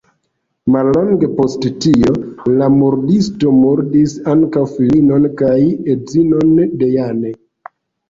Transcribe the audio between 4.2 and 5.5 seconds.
ankaŭ filinon